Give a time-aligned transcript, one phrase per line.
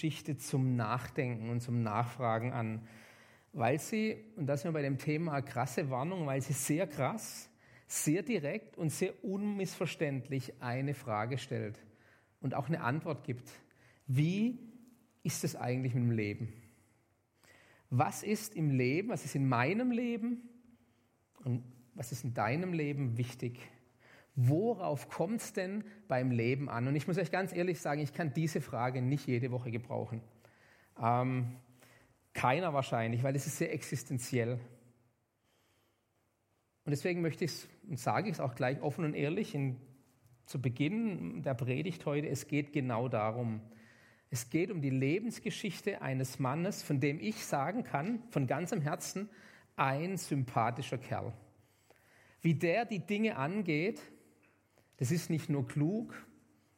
[0.00, 2.86] Lebensgeschichte zum Nachdenken und zum Nachfragen an,
[3.52, 7.50] weil sie, und das sind wir bei dem Thema krasse Warnung, weil sie sehr krass,
[7.86, 11.78] sehr direkt und sehr unmissverständlich eine Frage stellt
[12.40, 13.50] und auch eine Antwort gibt.
[14.06, 14.58] Wie
[15.22, 16.52] ist es eigentlich mit dem Leben?
[17.90, 20.48] Was ist im Leben, was ist in meinem Leben
[21.44, 21.64] und
[21.94, 23.58] was ist in deinem Leben wichtig?
[24.36, 26.86] Worauf kommt es denn beim Leben an?
[26.86, 30.22] Und ich muss euch ganz ehrlich sagen, ich kann diese Frage nicht jede Woche gebrauchen.
[31.00, 31.56] Ähm,
[32.32, 34.58] keiner wahrscheinlich, weil es ist sehr existenziell.
[36.84, 39.76] Und deswegen möchte ich es und sage ich es auch gleich offen und ehrlich in,
[40.46, 43.60] zu Beginn der Predigt heute, es geht genau darum.
[44.30, 49.28] Es geht um die Lebensgeschichte eines Mannes, von dem ich sagen kann, von ganzem Herzen,
[49.74, 51.32] ein sympathischer Kerl.
[52.40, 54.00] Wie der die Dinge angeht,
[55.00, 56.14] das ist nicht nur klug,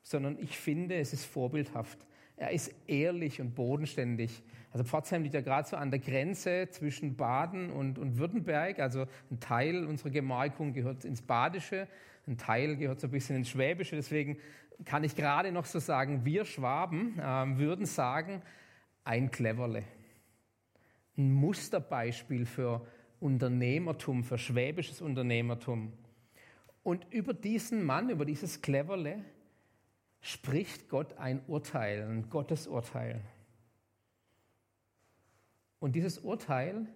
[0.03, 1.99] sondern ich finde, es ist vorbildhaft.
[2.37, 4.43] Er ist ehrlich und bodenständig.
[4.71, 8.79] Also Pforzheim liegt ja gerade so an der Grenze zwischen Baden und, und Württemberg.
[8.79, 11.89] Also ein Teil unserer Gemarkung gehört ins Badische,
[12.27, 13.97] ein Teil gehört so ein bisschen ins Schwäbische.
[13.97, 14.39] Deswegen
[14.85, 18.41] kann ich gerade noch so sagen, wir Schwaben äh, würden sagen,
[19.05, 19.83] ein Cleverle.
[21.19, 22.87] Ein Musterbeispiel für
[23.19, 25.93] Unternehmertum, für schwäbisches Unternehmertum.
[26.83, 29.25] Und über diesen Mann, über dieses Cleverle,
[30.21, 33.21] spricht Gott ein Urteil, ein Gottesurteil.
[35.79, 36.87] Und dieses Urteil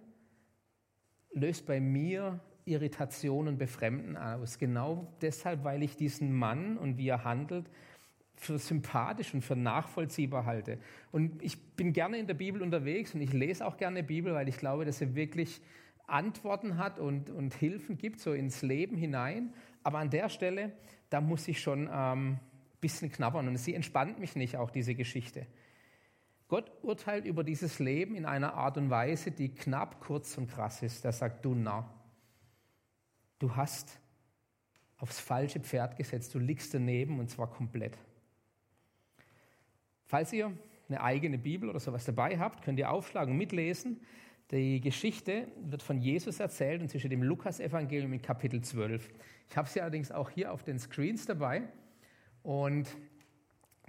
[1.33, 4.59] löst bei mir Irritation und Befremden aus.
[4.59, 7.69] Genau deshalb, weil ich diesen Mann und wie er handelt
[8.35, 10.77] für sympathisch und für nachvollziehbar halte.
[11.11, 14.47] Und ich bin gerne in der Bibel unterwegs und ich lese auch gerne Bibel, weil
[14.47, 15.59] ich glaube, dass sie wirklich
[16.05, 19.53] Antworten hat und, und Hilfen gibt, so ins Leben hinein.
[19.87, 20.73] Aber an der Stelle,
[21.09, 22.39] da muss ich schon ähm,
[22.81, 25.47] bisschen knabbern und sie entspannt mich nicht, auch diese Geschichte.
[26.49, 30.83] Gott urteilt über dieses Leben in einer Art und Weise, die knapp, kurz und krass
[30.83, 31.05] ist.
[31.05, 31.89] Er sagt, du Narr,
[33.39, 33.97] du hast
[34.97, 37.97] aufs falsche Pferd gesetzt, du liegst daneben und zwar komplett.
[40.05, 40.51] Falls ihr
[40.89, 44.01] eine eigene Bibel oder sowas dabei habt, könnt ihr aufschlagen und mitlesen.
[44.51, 49.09] Die Geschichte wird von Jesus erzählt und sie im Lukas-Evangelium in Kapitel 12.
[49.49, 51.63] Ich habe sie allerdings auch hier auf den Screens dabei.
[52.43, 52.87] Und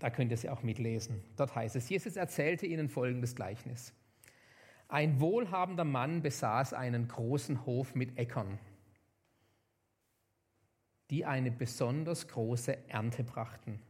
[0.00, 1.22] da könnt ihr sie auch mitlesen.
[1.36, 3.94] Dort heißt es, Jesus erzählte ihnen folgendes Gleichnis.
[4.88, 8.58] Ein wohlhabender Mann besaß einen großen Hof mit Äckern,
[11.10, 13.80] die eine besonders große Ernte brachten.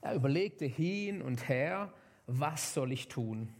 [0.00, 1.92] Er überlegte hin und her,
[2.26, 3.52] was soll ich tun?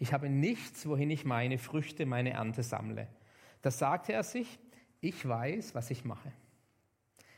[0.00, 3.06] Ich habe nichts, wohin ich meine Früchte, meine Ernte sammle.
[3.60, 4.58] Da sagte er sich,
[5.00, 6.32] ich weiß, was ich mache.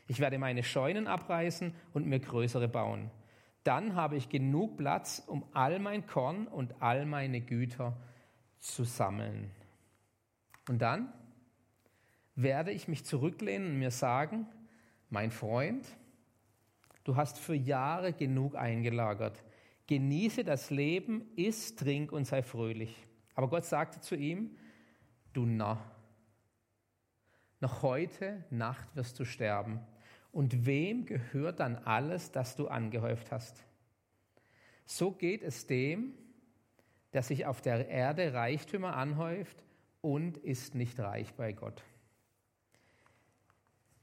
[0.07, 3.11] Ich werde meine Scheunen abreißen und mir größere bauen.
[3.65, 7.97] Dann habe ich genug Platz, um all mein Korn und all meine Güter
[8.59, 9.51] zu sammeln.
[10.69, 11.11] Und dann
[12.35, 14.47] werde ich mich zurücklehnen und mir sagen,
[15.09, 15.85] mein Freund,
[17.03, 19.43] du hast für Jahre genug eingelagert.
[19.93, 22.97] Genieße das Leben, iss, trink und sei fröhlich.
[23.35, 24.57] Aber Gott sagte zu ihm,
[25.33, 25.79] du Narr,
[27.59, 29.79] noch heute Nacht wirst du sterben.
[30.31, 33.63] Und wem gehört dann alles, das du angehäuft hast?
[34.83, 36.15] So geht es dem,
[37.13, 39.63] der sich auf der Erde Reichtümer anhäuft
[40.01, 41.83] und ist nicht reich bei Gott.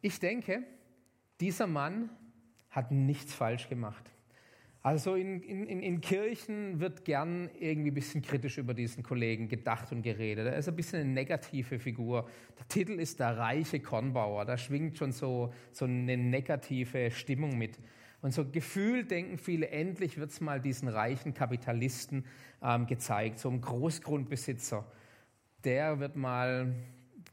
[0.02, 0.62] Ich denke,
[1.40, 2.10] dieser Mann
[2.70, 4.08] hat nichts falsch gemacht.
[4.82, 9.92] Also in, in, in Kirchen wird gern irgendwie ein bisschen kritisch über diesen Kollegen gedacht
[9.92, 10.46] und geredet.
[10.46, 12.30] Er ist ein bisschen eine negative Figur.
[12.58, 14.46] Der Titel ist der reiche Kornbauer.
[14.46, 17.78] Da schwingt schon so, so eine negative Stimmung mit.
[18.22, 22.24] Und so gefühlt denken viele, endlich wird's mal diesen reichen Kapitalisten
[22.62, 24.90] ähm, gezeigt, so ein Großgrundbesitzer.
[25.64, 26.74] Der wird mal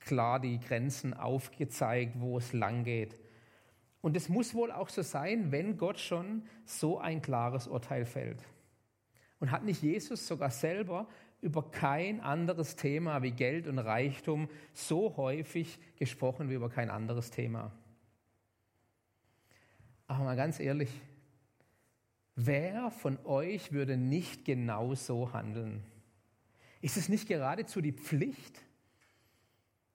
[0.01, 3.17] klar die Grenzen aufgezeigt, wo es lang geht.
[4.01, 8.43] Und es muss wohl auch so sein, wenn Gott schon so ein klares Urteil fällt.
[9.39, 11.07] Und hat nicht Jesus sogar selber
[11.41, 17.29] über kein anderes Thema wie Geld und Reichtum so häufig gesprochen wie über kein anderes
[17.31, 17.71] Thema?
[20.07, 20.89] Aber mal ganz ehrlich,
[22.35, 25.83] wer von euch würde nicht genau so handeln?
[26.81, 28.61] Ist es nicht geradezu die Pflicht,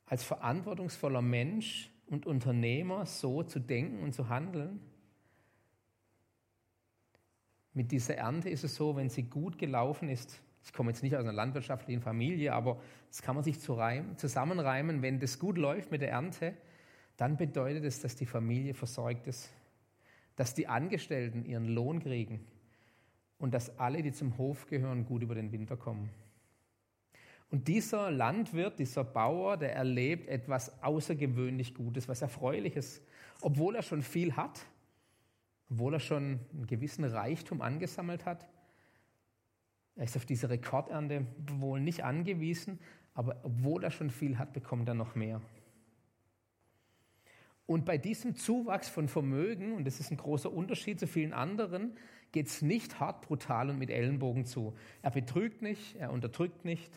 [0.06, 4.80] als verantwortungsvoller Mensch und Unternehmer so zu denken und zu handeln?
[7.72, 11.16] Mit dieser Ernte ist es so, wenn sie gut gelaufen ist, ich komme jetzt nicht
[11.16, 16.02] aus einer landwirtschaftlichen Familie, aber das kann man sich zusammenreimen, wenn das gut läuft mit
[16.02, 16.54] der Ernte,
[17.16, 19.50] dann bedeutet es, dass die Familie versorgt ist,
[20.36, 22.46] dass die Angestellten ihren Lohn kriegen
[23.38, 26.10] und dass alle, die zum Hof gehören, gut über den Winter kommen.
[27.52, 33.02] Und dieser Landwirt, dieser Bauer, der erlebt etwas außergewöhnlich Gutes, was Erfreuliches,
[33.42, 34.64] obwohl er schon viel hat,
[35.68, 38.48] obwohl er schon einen gewissen Reichtum angesammelt hat.
[39.96, 41.26] Er ist auf diese Rekordernte
[41.58, 42.78] wohl nicht angewiesen,
[43.12, 45.42] aber obwohl er schon viel hat, bekommt er noch mehr.
[47.66, 51.98] Und bei diesem Zuwachs von Vermögen, und das ist ein großer Unterschied zu vielen anderen,
[52.32, 54.74] geht es nicht hart, brutal und mit Ellenbogen zu.
[55.02, 56.90] Er betrügt nicht, er unterdrückt nicht,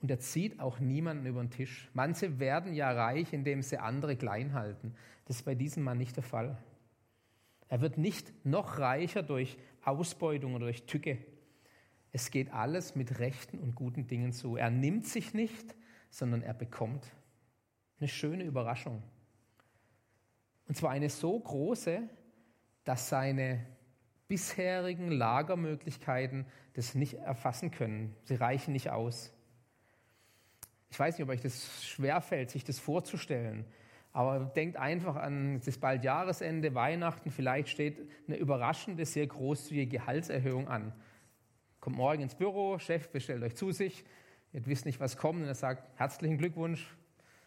[0.00, 1.88] und er zieht auch niemanden über den Tisch.
[1.94, 4.94] Manche werden ja reich, indem sie andere klein halten.
[5.24, 6.58] Das ist bei diesem Mann nicht der Fall.
[7.68, 11.18] Er wird nicht noch reicher durch Ausbeutung oder durch Tücke.
[12.12, 14.56] Es geht alles mit rechten und guten Dingen zu.
[14.56, 15.74] Er nimmt sich nicht,
[16.10, 17.04] sondern er bekommt.
[17.98, 19.02] Eine schöne Überraschung.
[20.68, 22.02] Und zwar eine so große,
[22.84, 23.66] dass seine
[24.28, 28.14] bisherigen Lagermöglichkeiten das nicht erfassen können.
[28.24, 29.32] Sie reichen nicht aus.
[30.94, 33.64] Ich weiß nicht, ob euch das schwerfällt, sich das vorzustellen.
[34.12, 37.98] Aber denkt einfach an, ist bald Jahresende, Weihnachten, vielleicht steht
[38.28, 40.92] eine überraschende, sehr großzügige Gehaltserhöhung an.
[41.80, 44.04] Kommt morgen ins Büro, Chef bestellt euch zu sich,
[44.52, 46.86] ihr wisst nicht, was kommt, und er sagt, herzlichen Glückwunsch,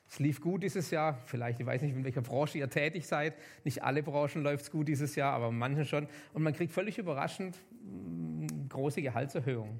[0.09, 1.17] es lief gut dieses Jahr.
[1.25, 3.33] Vielleicht, ich weiß nicht, in welcher Branche ihr tätig seid.
[3.63, 6.09] Nicht alle Branchen läuft es gut dieses Jahr, aber manche schon.
[6.33, 9.79] Und man kriegt völlig überraschend mm, große Gehaltserhöhungen.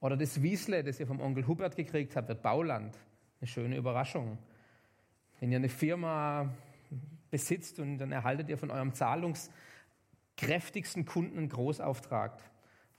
[0.00, 2.98] Oder das Wiesle, das ihr vom Onkel Hubert gekriegt habt, wird Bauland.
[3.40, 4.38] Eine schöne Überraschung.
[5.38, 6.52] Wenn ihr eine Firma
[7.30, 12.40] besitzt und dann erhaltet ihr von eurem zahlungskräftigsten Kunden einen Großauftrag.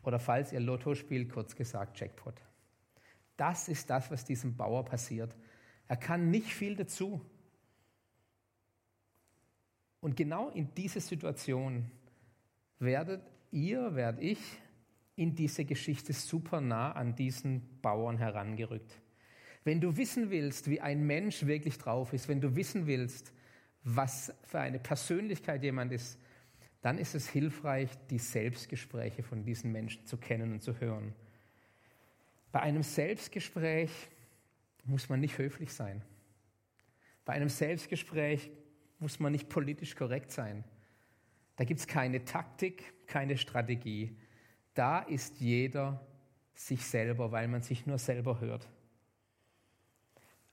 [0.03, 2.35] Oder falls ihr Lotto spielt, kurz gesagt Jackpot.
[3.37, 5.35] Das ist das, was diesem Bauer passiert.
[5.87, 7.21] Er kann nicht viel dazu.
[9.99, 11.89] Und genau in diese Situation
[12.79, 14.60] werdet ihr, werde ich
[15.21, 18.99] in diese Geschichte super nah an diesen Bauern herangerückt.
[19.63, 23.31] Wenn du wissen willst, wie ein Mensch wirklich drauf ist, wenn du wissen willst,
[23.83, 26.19] was für eine Persönlichkeit jemand ist,
[26.81, 31.13] dann ist es hilfreich, die Selbstgespräche von diesen Menschen zu kennen und zu hören.
[32.51, 33.91] Bei einem Selbstgespräch
[34.85, 36.01] muss man nicht höflich sein.
[37.25, 38.49] Bei einem Selbstgespräch
[38.97, 40.63] muss man nicht politisch korrekt sein.
[41.57, 44.17] Da gibt es keine Taktik, keine Strategie.
[44.73, 46.05] Da ist jeder
[46.53, 48.69] sich selber, weil man sich nur selber hört.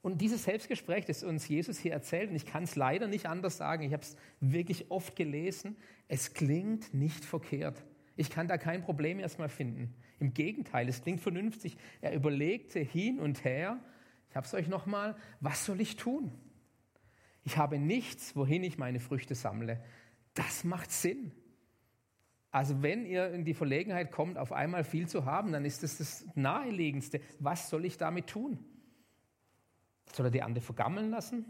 [0.01, 3.57] Und dieses Selbstgespräch, das uns Jesus hier erzählt, und ich kann es leider nicht anders
[3.57, 5.77] sagen, ich habe es wirklich oft gelesen,
[6.07, 7.85] es klingt nicht verkehrt.
[8.17, 9.95] Ich kann da kein Problem erstmal finden.
[10.19, 11.77] Im Gegenteil, es klingt vernünftig.
[12.01, 13.79] Er überlegte hin und her,
[14.31, 16.33] ich habe es euch nochmal, was soll ich tun?
[17.45, 19.83] Ich habe nichts, wohin ich meine Früchte sammle.
[20.35, 21.33] Das macht Sinn.
[22.51, 25.99] Also wenn ihr in die Verlegenheit kommt, auf einmal viel zu haben, dann ist das
[25.99, 27.21] das Naheliegendste.
[27.39, 28.59] Was soll ich damit tun?
[30.13, 31.45] Soll er die Ernte vergammeln lassen?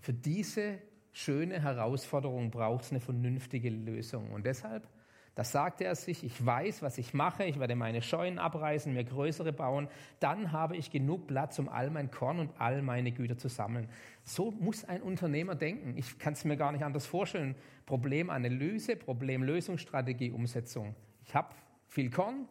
[0.00, 0.78] Für diese
[1.12, 4.32] schöne Herausforderung braucht es eine vernünftige Lösung.
[4.32, 4.88] Und deshalb
[5.34, 9.04] da sagte er sich, ich weiß, was ich mache, ich werde meine Scheunen abreißen, mir
[9.04, 9.88] größere bauen,
[10.20, 13.88] dann habe ich genug Platz, um all mein Korn und all meine Güter zu sammeln.
[14.24, 15.96] So muss ein Unternehmer denken.
[15.96, 17.54] Ich kann es mir gar nicht anders vorstellen.
[17.86, 20.94] Problemanalyse, Problemlösungsstrategie, Umsetzung.
[21.24, 21.54] Ich habe
[21.88, 22.46] viel Korn,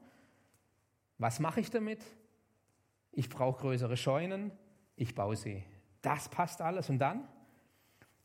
[1.20, 2.04] was mache ich damit?
[3.12, 4.52] Ich brauche größere Scheunen,
[4.96, 5.64] ich baue sie.
[6.02, 6.90] Das passt alles.
[6.90, 7.28] Und dann?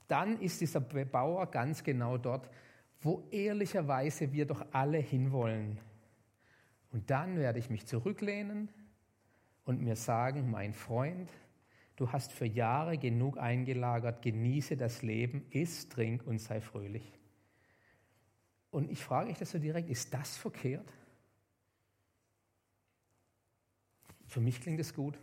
[0.08, 2.48] Dann ist dieser Bauer ganz genau dort,
[3.00, 5.78] wo ehrlicherweise wir doch alle hinwollen.
[6.92, 8.68] Und dann werde ich mich zurücklehnen
[9.64, 11.30] und mir sagen, mein Freund,
[11.96, 17.12] du hast für Jahre genug eingelagert, genieße das Leben, iss, trink und sei fröhlich.
[18.70, 20.92] Und ich frage euch das so direkt, ist das verkehrt?
[24.26, 25.18] Für mich klingt es gut.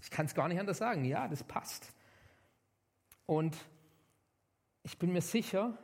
[0.00, 1.04] Ich kann es gar nicht anders sagen.
[1.04, 1.92] Ja, das passt.
[3.26, 3.56] Und
[4.82, 5.78] ich bin mir sicher,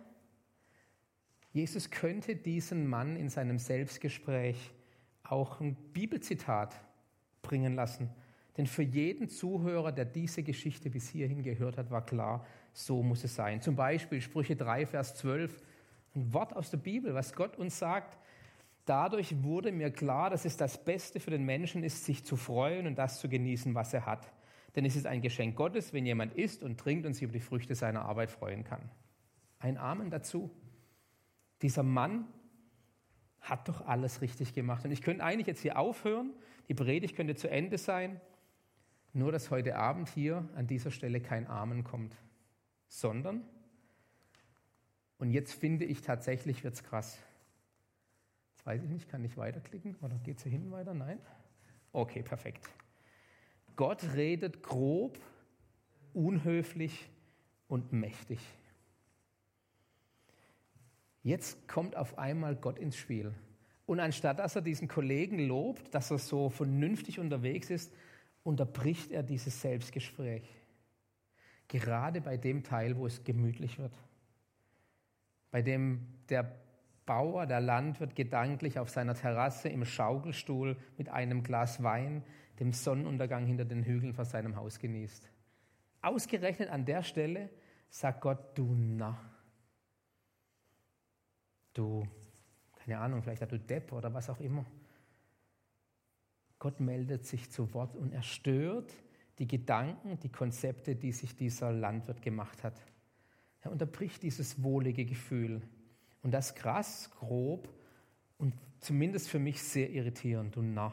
[1.53, 4.73] Jesus könnte diesen Mann in seinem Selbstgespräch
[5.25, 6.81] auch ein Bibelzitat
[7.43, 8.11] bringen lassen.
[8.57, 13.25] Denn für jeden Zuhörer, der diese Geschichte bis hierhin gehört hat, war klar, so muss
[13.25, 13.61] es sein.
[13.61, 15.63] Zum Beispiel Sprüche 3, Vers 12,
[16.15, 18.19] ein Wort aus der Bibel, was Gott uns sagt.
[18.85, 22.87] Dadurch wurde mir klar, dass es das Beste für den Menschen ist, sich zu freuen
[22.87, 24.33] und das zu genießen, was er hat.
[24.75, 27.41] Denn es ist ein Geschenk Gottes, wenn jemand isst und trinkt und sich über die
[27.41, 28.91] Früchte seiner Arbeit freuen kann.
[29.59, 30.51] Ein Amen dazu.
[31.63, 32.27] Dieser Mann
[33.41, 34.85] hat doch alles richtig gemacht.
[34.85, 36.33] Und ich könnte eigentlich jetzt hier aufhören,
[36.69, 38.21] die Predigt könnte zu Ende sein,
[39.13, 42.15] nur dass heute Abend hier an dieser Stelle kein Amen kommt,
[42.87, 43.43] sondern,
[45.19, 47.19] und jetzt finde ich tatsächlich, wird es krass,
[48.65, 50.95] Weiß ich nicht, kann ich weiterklicken oder geht es hier hinten weiter?
[50.95, 51.19] Nein?
[51.93, 52.69] Okay, perfekt.
[53.77, 55.19] Gott redet grob,
[56.13, 57.09] unhöflich
[57.69, 58.39] und mächtig.
[61.23, 63.35] Jetzt kommt auf einmal Gott ins Spiel.
[63.87, 67.93] Und anstatt dass er diesen Kollegen lobt, dass er so vernünftig unterwegs ist,
[68.43, 70.49] unterbricht er dieses Selbstgespräch.
[71.69, 73.93] Gerade bei dem Teil, wo es gemütlich wird.
[75.51, 76.61] Bei dem der
[77.07, 82.23] Bauer, der Landwirt gedanklich auf seiner Terrasse im Schaukelstuhl mit einem Glas Wein
[82.61, 85.29] dem Sonnenuntergang hinter den Hügeln vor seinem Haus genießt.
[86.03, 87.51] Ausgerechnet an der Stelle
[87.89, 89.19] sagt Gott, du Na,
[91.81, 92.07] du,
[92.77, 94.65] keine Ahnung, vielleicht du Depp oder was auch immer.
[96.59, 98.95] Gott meldet sich zu Wort und er stört
[99.39, 102.81] die Gedanken, die Konzepte, die sich dieser Landwirt gemacht hat.
[103.63, 105.63] Er unterbricht dieses wohlige Gefühl.
[106.23, 107.69] Und das krass, grob
[108.37, 110.93] und zumindest für mich sehr irritierend und nah.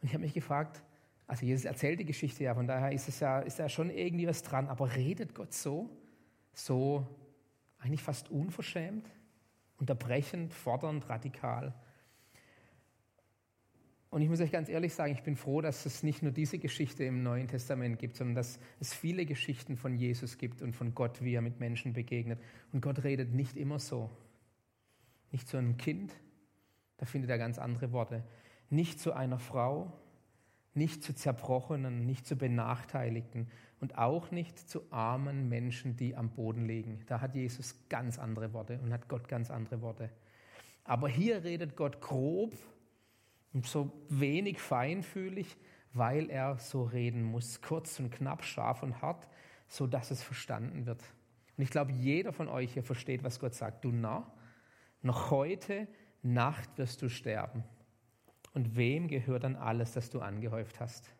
[0.00, 0.82] Und ich habe mich gefragt,
[1.26, 4.26] also Jesus erzählt die Geschichte ja, von daher ist es ja, ist ja schon irgendwie
[4.26, 5.90] was dran, aber redet Gott so,
[6.54, 7.06] so
[7.78, 9.06] eigentlich fast unverschämt,
[9.78, 11.74] unterbrechend, fordernd, radikal.
[14.10, 16.58] Und ich muss euch ganz ehrlich sagen, ich bin froh, dass es nicht nur diese
[16.58, 20.94] Geschichte im Neuen Testament gibt, sondern dass es viele Geschichten von Jesus gibt und von
[20.94, 22.40] Gott, wie er mit Menschen begegnet.
[22.72, 24.10] Und Gott redet nicht immer so.
[25.32, 26.14] Nicht zu einem Kind,
[26.96, 28.24] da findet er ganz andere Worte.
[28.70, 29.92] Nicht zu einer Frau,
[30.76, 33.48] nicht zu Zerbrochenen, nicht zu Benachteiligten
[33.80, 37.02] und auch nicht zu armen Menschen, die am Boden liegen.
[37.06, 40.10] Da hat Jesus ganz andere Worte und hat Gott ganz andere Worte.
[40.84, 42.56] Aber hier redet Gott grob
[43.52, 45.56] und so wenig feinfühlig,
[45.92, 49.26] weil er so reden muss, kurz und knapp, scharf und hart,
[49.68, 51.02] so dass es verstanden wird.
[51.56, 53.84] Und ich glaube, jeder von euch hier versteht, was Gott sagt.
[53.84, 54.30] Du Narr,
[55.02, 55.88] noch heute
[56.22, 57.64] Nacht wirst du sterben.
[58.56, 61.10] Und wem gehört dann alles, das du angehäuft hast?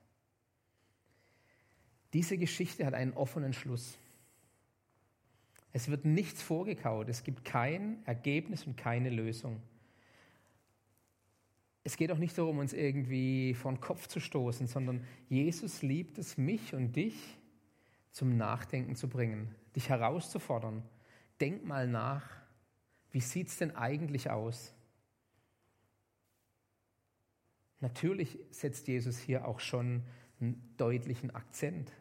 [2.15, 3.99] Diese Geschichte hat einen offenen Schluss.
[5.75, 9.61] Es wird nichts vorgekaut, es gibt kein Ergebnis und keine Lösung.
[11.85, 16.17] Es geht auch nicht darum, uns irgendwie vor den Kopf zu stoßen, sondern Jesus liebt
[16.17, 17.37] es, mich und dich
[18.13, 20.83] zum Nachdenken zu bringen, dich herauszufordern.
[21.39, 22.27] Denk mal nach,
[23.11, 24.73] wie sieht es denn eigentlich aus?
[27.81, 30.03] Natürlich setzt Jesus hier auch schon
[30.41, 31.93] einen deutlichen Akzent,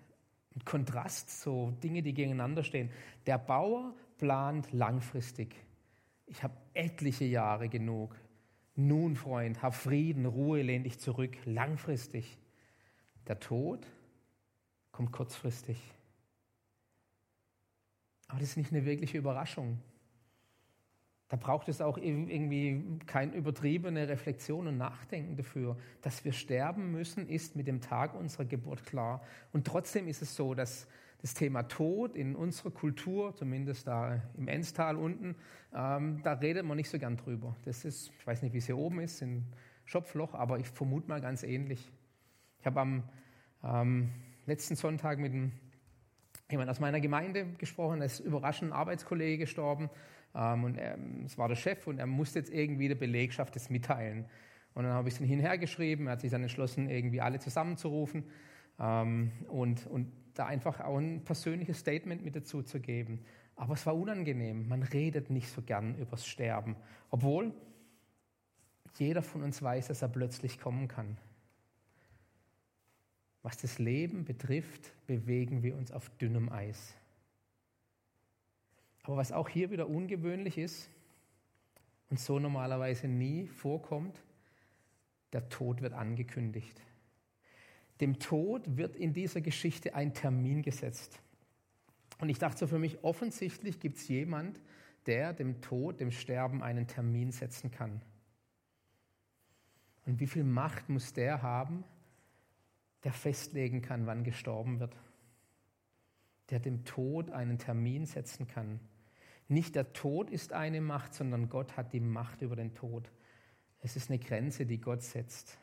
[0.54, 2.90] einen Kontrast, so Dinge, die gegeneinander stehen.
[3.26, 5.56] Der Bauer plant langfristig.
[6.26, 8.16] Ich habe etliche Jahre genug.
[8.76, 12.38] Nun, Freund, hab Frieden, Ruhe, lehn dich zurück, langfristig.
[13.28, 13.86] Der Tod
[14.92, 15.82] kommt kurzfristig.
[18.28, 19.80] Aber das ist nicht eine wirkliche Überraschung.
[21.36, 25.76] Da braucht es auch irgendwie keine übertriebene Reflexion und Nachdenken dafür.
[26.02, 29.22] Dass wir sterben müssen, ist mit dem Tag unserer Geburt klar.
[29.52, 30.88] Und trotzdem ist es so, dass
[31.22, 35.36] das Thema Tod in unserer Kultur, zumindest da im Enstal unten,
[35.74, 37.54] ähm, da redet man nicht so gern drüber.
[37.66, 39.44] Das ist, ich weiß nicht, wie es hier oben ist, in
[39.84, 41.92] Schopfloch, aber ich vermute mal ganz ähnlich.
[42.62, 43.04] Ich habe am
[43.62, 44.10] ähm,
[44.46, 45.52] letzten Sonntag mit einem,
[46.50, 49.90] jemand aus meiner Gemeinde gesprochen, da ist überraschend ein Arbeitskollege gestorben.
[50.36, 53.70] Ähm, und er, es war der Chef und er musste jetzt irgendwie der Belegschaft das
[53.70, 54.26] mitteilen.
[54.74, 58.26] Und dann habe ich es dann hinhergeschrieben, er hat sich dann entschlossen, irgendwie alle zusammenzurufen
[58.80, 63.22] ähm, und, und da einfach auch ein persönliches Statement mit dazu zu geben.
[63.56, 64.68] Aber es war unangenehm.
[64.68, 66.76] Man redet nicht so gern übers Sterben.
[67.10, 67.54] Obwohl
[68.98, 71.18] jeder von uns weiß, dass er plötzlich kommen kann.
[73.44, 76.96] Was das Leben betrifft, bewegen wir uns auf dünnem Eis.
[79.06, 80.90] Aber was auch hier wieder ungewöhnlich ist
[82.10, 84.20] und so normalerweise nie vorkommt,
[85.32, 86.82] der Tod wird angekündigt.
[88.02, 91.22] Dem Tod wird in dieser Geschichte ein Termin gesetzt.
[92.18, 94.60] Und ich dachte so für mich, offensichtlich gibt es jemand,
[95.06, 98.02] der dem Tod, dem Sterben einen Termin setzen kann.
[100.08, 101.84] Und wie viel Macht muss der haben,
[103.04, 104.96] der festlegen kann, wann gestorben wird?
[106.50, 108.80] Der dem Tod einen Termin setzen kann.
[109.48, 113.12] Nicht der Tod ist eine Macht, sondern Gott hat die Macht über den Tod.
[113.80, 115.58] Es ist eine Grenze, die Gott setzt.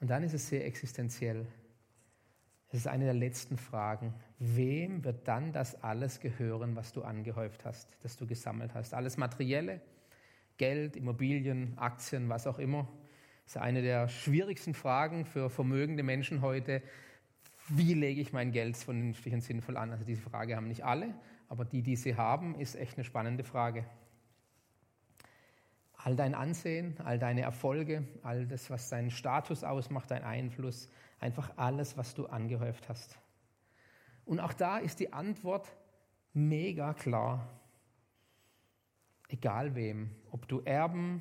[0.00, 1.46] Und dann ist es sehr existenziell.
[2.68, 4.14] Es ist eine der letzten Fragen.
[4.38, 8.94] Wem wird dann das alles gehören, was du angehäuft hast, das du gesammelt hast?
[8.94, 9.80] Alles Materielle,
[10.56, 12.88] Geld, Immobilien, Aktien, was auch immer.
[13.44, 16.82] Das ist eine der schwierigsten Fragen für vermögende Menschen heute.
[17.68, 19.90] Wie lege ich mein Geld vernünftig und sinnvoll an?
[19.90, 21.14] Also diese Frage haben nicht alle,
[21.52, 23.84] aber die, die sie haben, ist echt eine spannende Frage.
[25.92, 30.88] All dein Ansehen, all deine Erfolge, all das, was deinen Status ausmacht, dein Einfluss,
[31.20, 33.18] einfach alles, was du angehäuft hast.
[34.24, 35.76] Und auch da ist die Antwort
[36.32, 37.46] mega klar.
[39.28, 41.20] Egal wem, ob du Erben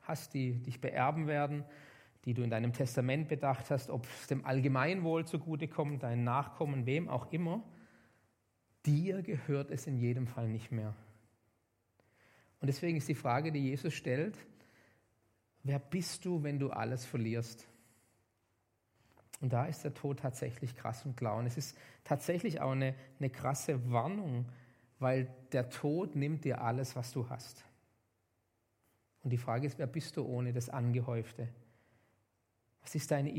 [0.00, 1.66] hast, die dich beerben werden,
[2.24, 7.10] die du in deinem Testament bedacht hast, ob es dem Allgemeinwohl zugutekommt, deinen Nachkommen, wem
[7.10, 7.62] auch immer,
[8.88, 10.94] dir gehört es in jedem Fall nicht mehr.
[12.60, 14.36] Und deswegen ist die Frage, die Jesus stellt,
[15.62, 17.68] wer bist du, wenn du alles verlierst?
[19.40, 21.36] Und da ist der Tod tatsächlich krass und klar.
[21.36, 24.46] Und es ist tatsächlich auch eine, eine krasse Warnung,
[24.98, 27.64] weil der Tod nimmt dir alles, was du hast.
[29.22, 31.48] Und die Frage ist, wer bist du ohne das Angehäufte?
[32.82, 33.30] Was ist, deine,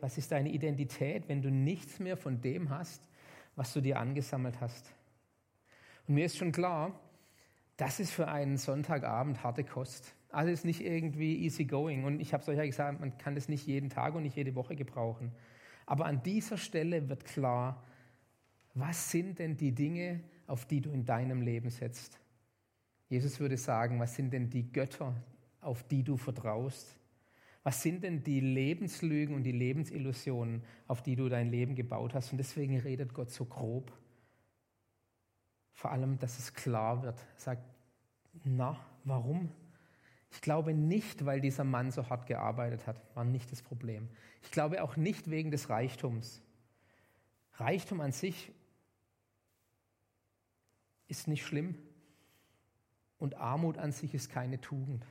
[0.00, 3.06] was ist deine Identität, wenn du nichts mehr von dem hast,
[3.58, 4.94] was du dir angesammelt hast?
[6.06, 6.92] Und mir ist schon klar,
[7.76, 10.14] das ist für einen Sonntagabend harte Kost.
[10.30, 12.04] Alles nicht irgendwie easy going.
[12.04, 14.36] Und ich habe es euch ja gesagt, man kann das nicht jeden Tag und nicht
[14.36, 15.32] jede Woche gebrauchen.
[15.86, 17.82] Aber an dieser Stelle wird klar,
[18.74, 22.20] was sind denn die Dinge, auf die du in deinem Leben setzt?
[23.08, 25.16] Jesus würde sagen, was sind denn die Götter,
[25.60, 26.96] auf die du vertraust?
[27.62, 32.32] Was sind denn die Lebenslügen und die Lebensillusionen, auf die du dein Leben gebaut hast?
[32.32, 33.92] Und deswegen redet Gott so grob.
[35.72, 37.18] Vor allem, dass es klar wird.
[37.34, 37.62] Er sagt,
[38.44, 39.50] na, warum?
[40.30, 44.08] Ich glaube nicht, weil dieser Mann so hart gearbeitet hat, war nicht das Problem.
[44.42, 46.42] Ich glaube auch nicht wegen des Reichtums.
[47.54, 48.52] Reichtum an sich
[51.08, 51.76] ist nicht schlimm
[53.18, 55.04] und Armut an sich ist keine Tugend.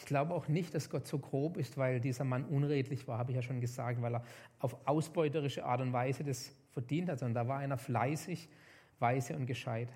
[0.00, 3.32] Ich glaube auch nicht, dass Gott so grob ist, weil dieser Mann unredlich war, habe
[3.32, 4.24] ich ja schon gesagt, weil er
[4.58, 8.48] auf ausbeuterische Art und Weise das verdient hat, sondern da war einer fleißig,
[8.98, 9.90] weise und gescheit.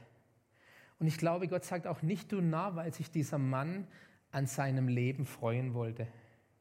[0.99, 3.89] Und ich glaube, Gott sagt auch nicht du nah, weil sich dieser Mann
[4.31, 6.07] an seinem Leben freuen wollte,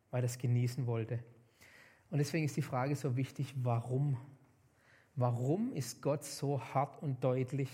[0.09, 1.19] weil er es genießen wollte.
[2.11, 4.15] Und deswegen ist die Frage so wichtig, warum?
[5.15, 7.69] Warum ist Gott so hart und deutlich?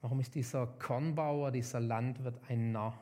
[0.00, 2.98] Warum ist dieser Kornbauer, dieser Landwirt ein Narr?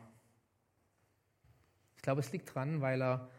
[2.05, 3.31] Ich glaube, es liegt daran, weil er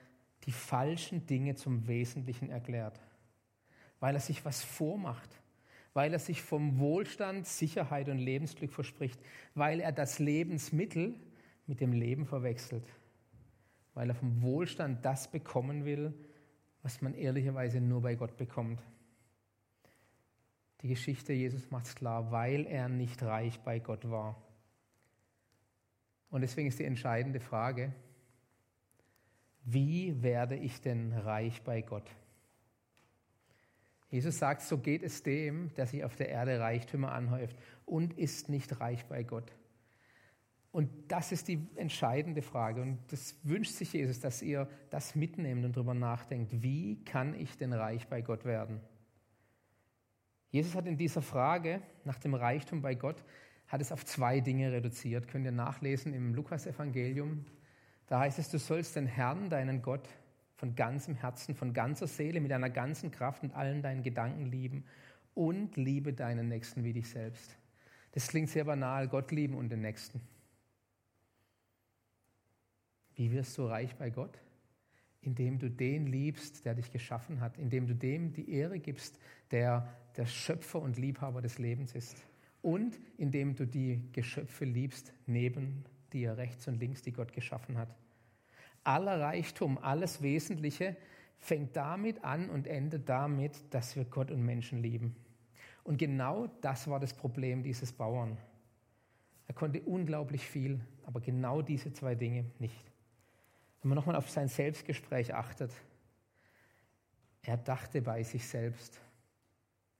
[0.46, 3.00] die falschen Dinge zum Wesentlichen erklärt,
[4.00, 5.30] weil er sich was vormacht
[5.96, 9.18] weil er sich vom Wohlstand, Sicherheit und Lebensglück verspricht,
[9.56, 11.16] weil er das Lebensmittel
[11.68, 12.84] mit dem Leben verwechselt,
[13.94, 16.14] weil er vom Wohlstand das bekommen will,
[16.84, 18.82] was man ehrlicherweise nur bei Gott bekommt.
[20.82, 24.36] Die Geschichte Jesus macht es klar, weil er nicht reich bei Gott war.
[26.30, 27.94] Und deswegen ist die entscheidende Frage,
[29.66, 32.10] wie werde ich denn reich bei Gott?
[34.10, 38.48] Jesus sagt, so geht es dem, der sich auf der Erde Reichtümer anhäuft und ist
[38.48, 39.52] nicht reich bei Gott.
[40.72, 42.82] Und das ist die entscheidende Frage.
[42.82, 46.62] Und das wünscht sich Jesus, dass ihr das mitnehmt und darüber nachdenkt.
[46.62, 48.82] Wie kann ich denn reich bei Gott werden?
[50.52, 53.24] Jesus hat in dieser Frage nach dem Reichtum bei Gott,
[53.68, 55.28] hat es auf zwei Dinge reduziert.
[55.28, 57.46] Könnt ihr nachlesen im Lukas-Evangelium.
[58.08, 60.08] Da heißt es, du sollst den Herrn, deinen Gott,
[60.56, 64.86] von ganzem Herzen, von ganzer Seele, mit deiner ganzen Kraft und allen deinen Gedanken lieben
[65.34, 67.58] und liebe deinen Nächsten wie dich selbst.
[68.14, 70.22] Das klingt sehr banal, Gott lieben und den Nächsten.
[73.16, 74.40] Wie wirst du reich bei Gott?
[75.22, 79.20] Indem du den liebst, der dich geschaffen hat, indem du dem die Ehre gibst,
[79.52, 82.16] der der Schöpfer und Liebhaber des Lebens ist.
[82.62, 87.90] Und indem du die Geschöpfe liebst, neben dir rechts und links, die Gott geschaffen hat
[88.86, 90.96] aller Reichtum, alles Wesentliche
[91.40, 95.16] fängt damit an und endet damit, dass wir Gott und Menschen lieben.
[95.84, 98.38] Und genau das war das Problem dieses Bauern.
[99.48, 102.80] Er konnte unglaublich viel, aber genau diese zwei Dinge nicht.
[103.82, 105.72] Wenn man nochmal auf sein Selbstgespräch achtet,
[107.44, 109.00] er dachte bei sich selbst.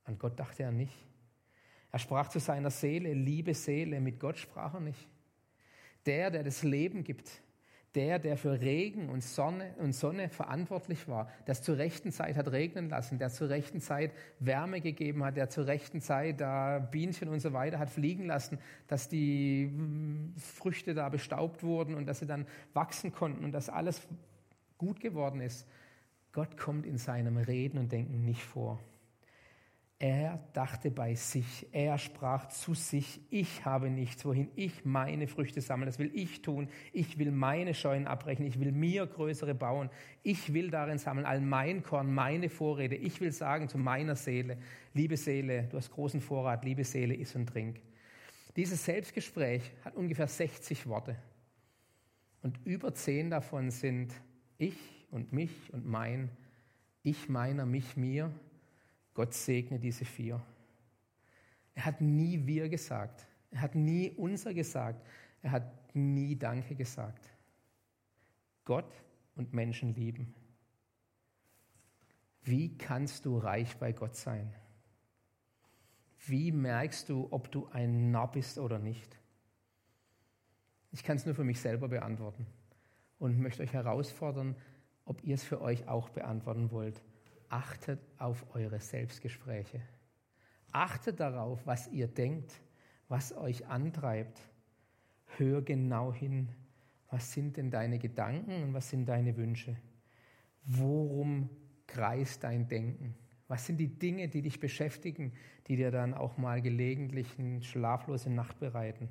[0.04, 0.96] An Gott dachte er nicht.
[1.92, 5.06] Er sprach zu seiner Seele, liebe Seele, mit Gott sprach er nicht.
[6.06, 7.42] Der, der das Leben gibt,
[7.96, 12.36] der, der für Regen und Sonne, und Sonne verantwortlich war, der es zur rechten Zeit
[12.36, 16.78] hat regnen lassen, der zur rechten Zeit Wärme gegeben hat, der zur rechten Zeit da
[16.78, 22.06] Bienchen und so weiter hat fliegen lassen, dass die hm, Früchte da bestaubt wurden und
[22.06, 24.06] dass sie dann wachsen konnten und dass alles
[24.76, 25.66] gut geworden ist.
[26.32, 28.78] Gott kommt in seinem Reden und Denken nicht vor.
[29.98, 35.62] Er dachte bei sich, er sprach zu sich, ich habe nichts, wohin ich meine Früchte
[35.62, 39.88] sammle, das will ich tun, ich will meine Scheunen abbrechen, ich will mir größere bauen,
[40.22, 44.58] ich will darin sammeln, all mein Korn, meine Vorräte, ich will sagen zu meiner Seele,
[44.92, 47.80] liebe Seele, du hast großen Vorrat, liebe Seele, iss und trink.
[48.54, 51.16] Dieses Selbstgespräch hat ungefähr 60 Worte.
[52.42, 54.12] Und über zehn davon sind
[54.58, 54.76] ich
[55.10, 56.30] und mich und mein,
[57.02, 58.30] ich meiner, mich mir.
[59.16, 60.42] Gott segne diese vier.
[61.74, 63.26] Er hat nie wir gesagt.
[63.50, 65.02] Er hat nie unser gesagt.
[65.40, 67.30] Er hat nie Danke gesagt.
[68.66, 68.92] Gott
[69.34, 70.34] und Menschen lieben.
[72.42, 74.52] Wie kannst du reich bei Gott sein?
[76.26, 79.18] Wie merkst du, ob du ein Narr bist oder nicht?
[80.92, 82.46] Ich kann es nur für mich selber beantworten
[83.18, 84.56] und möchte euch herausfordern,
[85.06, 87.00] ob ihr es für euch auch beantworten wollt.
[87.48, 89.80] Achtet auf eure Selbstgespräche.
[90.72, 92.60] Achtet darauf, was ihr denkt,
[93.08, 94.40] was euch antreibt.
[95.36, 96.48] Hör genau hin.
[97.10, 99.76] Was sind denn deine Gedanken und was sind deine Wünsche?
[100.64, 101.48] Worum
[101.86, 103.14] kreist dein Denken?
[103.48, 105.32] Was sind die Dinge, die dich beschäftigen,
[105.68, 109.08] die dir dann auch mal gelegentlich eine schlaflose Nacht bereiten?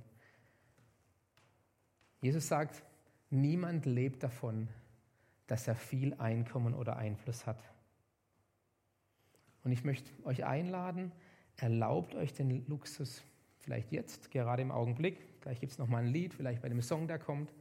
[2.19, 2.83] Jesus sagt,
[3.29, 4.67] niemand lebt davon,
[5.47, 7.63] dass er viel Einkommen oder Einfluss hat.
[9.65, 11.11] Und ich möchte euch einladen,
[11.57, 13.23] erlaubt euch den Luxus,
[13.57, 17.07] vielleicht jetzt, gerade im Augenblick, gleich gibt es nochmal ein Lied, vielleicht bei dem Song,
[17.07, 17.51] der kommt,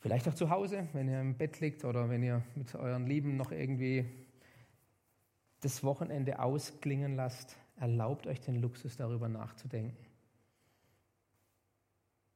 [0.00, 3.36] vielleicht auch zu Hause, wenn ihr im Bett liegt oder wenn ihr mit euren Lieben
[3.36, 4.06] noch irgendwie
[5.60, 9.96] das Wochenende ausklingen lasst, erlaubt euch den Luxus, darüber nachzudenken.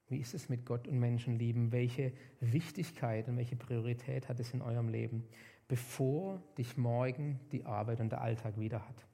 [0.06, 1.72] Wie ist es mit Gott und Menschenlieben?
[1.72, 5.24] Welche Wichtigkeit und welche Priorität hat es in eurem Leben,
[5.68, 9.06] bevor dich morgen die Arbeit und der Alltag wieder hat?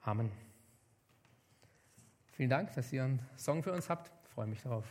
[0.00, 0.30] Amen.
[2.32, 4.12] Vielen Dank, dass ihr einen Song für uns habt.
[4.24, 4.84] Ich freue mich darauf.